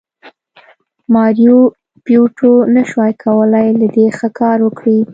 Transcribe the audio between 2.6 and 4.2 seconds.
نشوای کولی له دې